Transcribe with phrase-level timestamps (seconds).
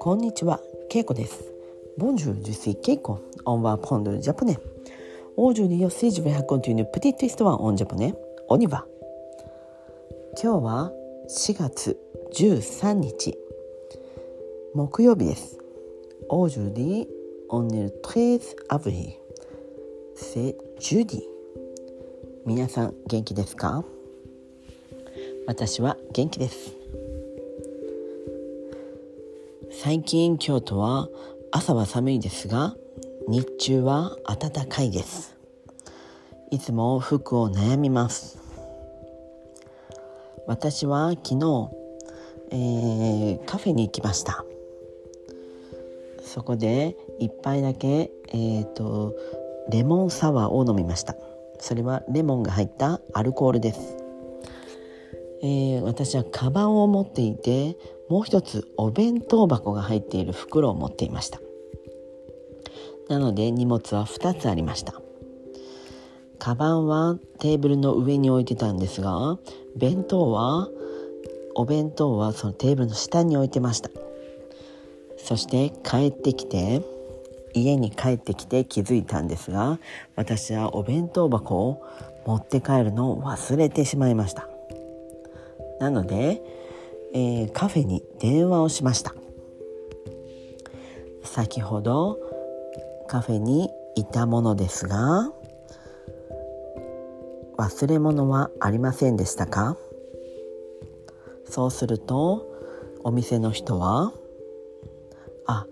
[0.00, 1.44] こんにちは、ケイコです。
[1.96, 3.18] Bonjour, je suis Keiko.
[3.46, 4.58] On va apprendre le japonais.
[5.36, 8.14] Aujourd'hui aussi, je vais raconter une petite histoire en japonais.
[8.48, 8.86] On y va.
[10.42, 10.92] 今日は
[11.28, 11.96] 4月
[12.32, 13.38] 13日
[14.74, 15.58] 木曜日です
[16.28, 17.08] Aujourd'hui
[17.50, 19.12] on est le 13 avril
[20.16, 21.22] C'est jeudi
[22.46, 23.84] 皆さん元気ですか
[25.50, 26.76] 私は元気です。
[29.82, 31.08] 最近京都は
[31.50, 32.76] 朝は寒いですが
[33.26, 35.36] 日中は暖かいです。
[36.52, 38.38] いつも服を悩みます。
[40.46, 41.70] 私は昨日、
[42.52, 44.44] えー、カフェに行きました。
[46.22, 49.16] そこで一杯だけ、えーと、
[49.68, 51.16] レモンサワーを飲みました。
[51.58, 53.96] それはレモンが入ったアルコールです、
[55.42, 57.76] えー、私はカバンを持っていて
[58.08, 61.40] もう一つお弁当箱が入っている袋を持っていました。
[63.08, 64.94] なので荷物は2つありました。
[66.38, 69.38] カバンはテーブルの上に置いてたんですが
[69.76, 70.68] 弁当は
[71.54, 73.90] お弁当はそのテーブルの下に置いてました。
[75.18, 76.82] そして帰ってきて
[77.52, 79.78] 家に帰ってきて気づいたんですが
[80.16, 81.82] 私はお弁当箱を
[82.26, 84.48] 持って帰るのを忘れてしまいました。
[85.80, 86.42] なので、
[87.12, 89.14] えー、カフェに電話をしました。
[91.24, 92.18] 先ほど
[93.08, 95.32] カフェにいたものですが
[97.56, 99.76] 忘れ物はありませんでしたか？
[101.44, 102.46] そうすると
[103.02, 104.12] お店の人は
[105.46, 105.66] あ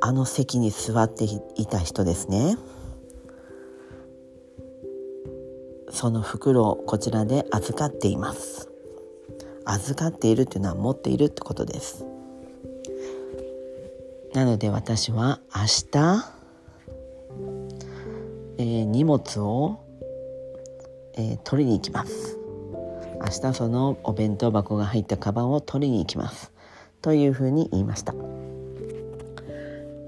[0.00, 1.24] あの席に座って
[1.56, 2.56] いた人ですね。
[5.90, 8.69] その袋をこちらで預かっています。
[9.64, 12.04] 預かっているというのは持っているってことです。
[14.34, 16.32] なので私は明日、
[18.58, 19.90] えー、荷物を
[21.20, 22.38] えー、取りに行きます。
[23.20, 26.50] 明日そのお弁当箱が入ったカバンを取りに行きます。
[27.02, 28.14] というふうに言いました。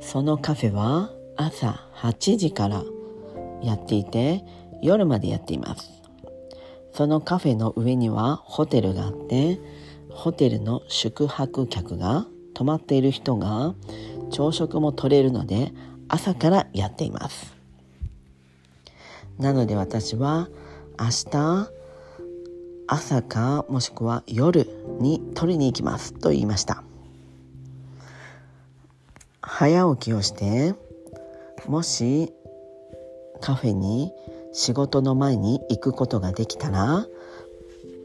[0.00, 2.84] そのカフェは朝8時から
[3.62, 4.44] やっていて
[4.82, 5.99] 夜までやっています。
[6.92, 9.58] そのカフェの上にはホテルがあって
[10.10, 13.74] ホテルの宿泊客が泊まっている人が
[14.30, 15.72] 朝食も取れるので
[16.08, 17.54] 朝からやっています。
[19.38, 20.48] なので私は
[20.98, 21.70] 明日
[22.86, 24.68] 朝かもしくは夜
[25.00, 26.82] に取りに行きますと言いました。
[29.40, 30.74] 早起きをして
[31.66, 32.32] もし
[33.40, 34.12] カフェに
[34.52, 37.06] 仕事の前に行くことができたら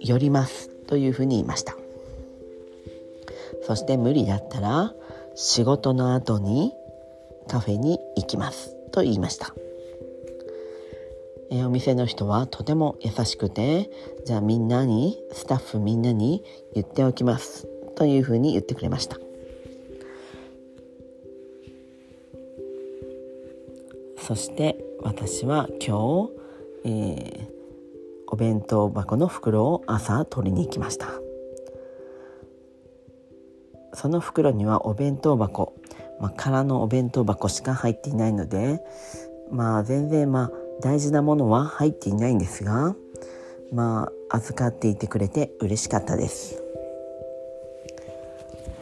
[0.00, 1.76] 寄りますというふうに言いました。
[3.62, 4.94] そして無理だったら
[5.34, 6.72] 仕事の後に
[7.48, 9.54] カフェに行きますと言いました。
[11.50, 13.90] え、お店の人はとても優しくて
[14.26, 16.44] じゃあみんなにスタッフみんなに
[16.74, 17.66] 言っておきます
[17.96, 19.18] というふうに言ってくれました。
[24.28, 26.32] そして私は今日、
[26.84, 27.48] えー、
[28.26, 31.06] お弁当箱の袋を朝取りに行きました。
[33.94, 35.72] その袋にはお弁当箱、
[36.20, 38.82] まあ、空のお弁当箱しか入っていないので
[39.50, 40.52] まあ全然まあ
[40.82, 42.94] 大事なものは入っていないんですが
[43.72, 46.62] まあ預かっていてくれて嬉しかったです。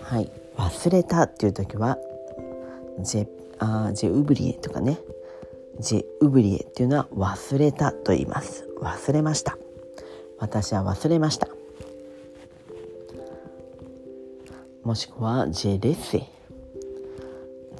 [0.02, 0.28] はい。
[0.56, 1.98] 忘れたっていう時は
[2.98, 3.28] ジェ
[3.60, 4.98] あジェウブリエとかね。
[5.80, 8.68] ジェウブリエっていうのは忘れたと言います。
[8.80, 9.58] 忘れました。
[10.38, 11.48] 私は忘れました。
[14.82, 16.24] もしくはジェレセ。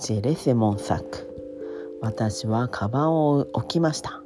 [0.01, 1.27] ジェレセモンサク
[2.03, 4.21] 私はカバンを置きました。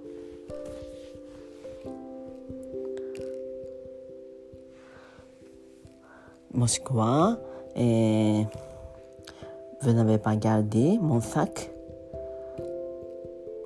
[6.52, 7.38] もしくは、
[7.76, 8.48] えー、
[9.82, 11.79] ブナベパギャルディモンサク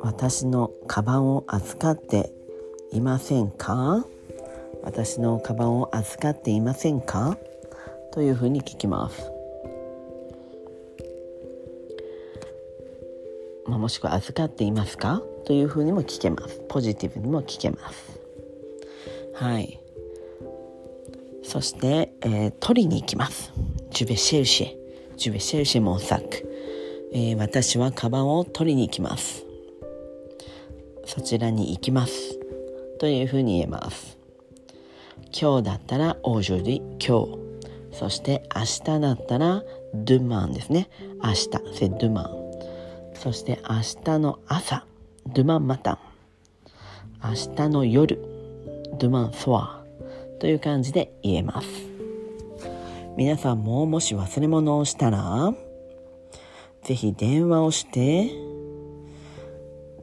[0.04, 2.30] 私のカバンを預かって
[2.92, 4.04] いませんか？
[4.82, 7.38] 私のカバンを預かっていませんか？
[8.12, 9.32] というふうに聞きます。
[13.66, 15.22] まあ、もしくは預かっていますか？
[15.46, 16.60] というふうにも聞けます。
[16.68, 18.20] ポジティブにも聞けます。
[19.32, 19.80] はい。
[21.42, 23.54] そして、えー、取りに行きます。
[23.90, 25.16] ジュベシェルシェ。
[25.16, 26.46] ジュベシェルシェモンサック、
[27.12, 29.46] え、私はカバンを取りに行きます。
[31.06, 32.38] そちらに行きます。
[32.98, 34.18] というふうに言えます。
[35.38, 37.44] 今日だったら aujourd'hui 今日。
[37.92, 39.62] そして明日だったら
[39.94, 40.88] demain ですね。
[41.22, 41.48] 明日。
[41.72, 42.28] c'est demain
[43.14, 44.84] そして明日の朝。
[45.28, 45.98] demain matin
[47.22, 48.18] 明日の夜。
[48.98, 49.84] demain soir
[50.40, 51.68] という感じで言えます。
[53.16, 55.54] 皆さんももし忘れ物をしたら
[56.82, 58.30] ぜひ電話をして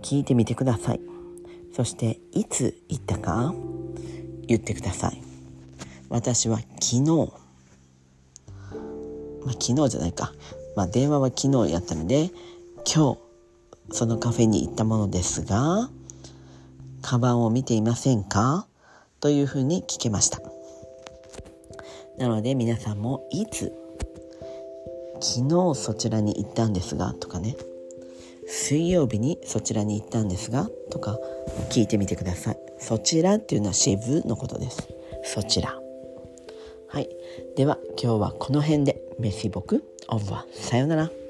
[0.02, 1.02] 聞いてみてください。
[1.74, 3.54] そしていつ言ったか？
[4.48, 5.22] 言ってください。
[6.10, 7.32] 私は昨日。
[9.46, 10.34] まあ昨日じゃないか。
[10.76, 12.30] まあ電話は昨日やったので
[12.94, 13.20] 今日
[13.92, 15.90] そのカフェに行ったものですが
[17.02, 18.68] カバンを見ていませんか？
[19.20, 20.42] というふうに聞けました。
[22.18, 23.72] なので皆さんもいつ？
[25.22, 27.56] 昨日そちらに行ったんですがとかね。
[28.52, 31.18] 水曜日にそちらに行ったんですがとか
[31.70, 32.58] 聞いてみてください。
[32.80, 34.88] そちらっていうのはシェブのことです。
[35.24, 35.80] そちら。
[36.88, 37.10] はい。
[37.56, 39.02] では今日はこの辺で。
[39.20, 39.84] メシボク。
[40.10, 41.21] オブはさようなら。